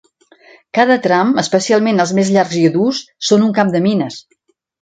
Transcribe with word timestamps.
Cada 0.77 0.95
tram, 1.03 1.35
especialment 1.43 2.03
els 2.05 2.15
més 2.21 2.33
llargs 2.39 2.57
i 2.65 2.65
durs, 2.79 3.05
són 3.31 3.47
un 3.49 3.57
camp 3.59 3.75
de 3.77 3.87
mines. 3.91 4.19